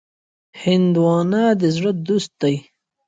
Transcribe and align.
هندوانه 0.61 1.43
د 1.61 1.63
زړه 1.75 1.91
دوست 2.07 2.31
دی. 2.41 2.55